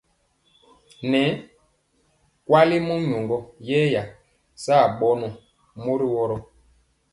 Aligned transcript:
Nɛ 1.11 1.21
kuali 2.45 2.77
mori 2.87 3.07
yɛya 3.67 4.01
saa 4.63 4.85
bɔnɔ 4.99 5.27
mori 5.83 6.05
woro. 6.15 6.37